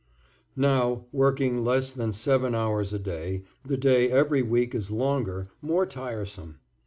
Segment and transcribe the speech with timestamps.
[0.55, 5.85] Now, working less than seven hours a day, the day every week is longer, more
[5.85, 6.57] tiresome.